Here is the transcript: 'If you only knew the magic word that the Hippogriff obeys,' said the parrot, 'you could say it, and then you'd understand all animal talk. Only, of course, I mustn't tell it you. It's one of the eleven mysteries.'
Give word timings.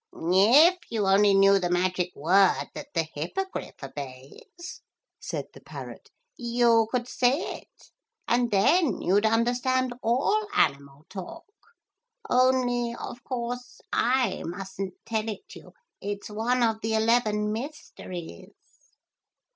'If 0.13 0.79
you 0.89 1.05
only 1.05 1.35
knew 1.35 1.59
the 1.59 1.69
magic 1.69 2.15
word 2.15 2.71
that 2.73 2.91
the 2.95 3.03
Hippogriff 3.03 3.83
obeys,' 3.83 4.81
said 5.19 5.45
the 5.53 5.61
parrot, 5.61 6.09
'you 6.35 6.87
could 6.89 7.07
say 7.07 7.59
it, 7.59 7.91
and 8.27 8.49
then 8.49 8.99
you'd 9.03 9.27
understand 9.27 9.93
all 10.01 10.47
animal 10.55 11.05
talk. 11.07 11.45
Only, 12.27 12.95
of 12.99 13.23
course, 13.23 13.79
I 13.93 14.41
mustn't 14.41 14.95
tell 15.05 15.29
it 15.29 15.53
you. 15.55 15.75
It's 16.01 16.31
one 16.31 16.63
of 16.63 16.81
the 16.81 16.95
eleven 16.95 17.51
mysteries.' 17.51 18.53